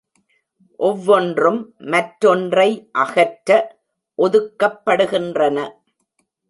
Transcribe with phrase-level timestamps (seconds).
[0.79, 1.59] ஒவ்வொன்றும்
[1.91, 2.89] மற்றொன்றை
[2.91, 3.49] அகற்ற
[4.19, 5.57] ஒதுக்கப்படுகின்றன.